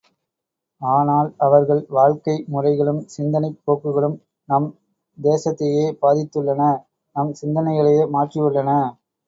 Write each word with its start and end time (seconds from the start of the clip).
ஆனால் 0.81 1.27
அவர்கள் 1.45 1.81
வாழ்க்கை 1.89 2.35
முறைகளும் 2.53 3.01
சிந்தனைப் 3.07 3.61
போக்குகளும் 3.65 4.17
நம் 4.49 4.67
தேசத்தையே 5.17 5.85
பாதித்துள்ளன 6.01 6.73
நம் 7.15 7.33
சிந்தனைகளையே 7.41 8.05
மாற்றி 8.11 8.39
உள்ளன. 8.41 8.69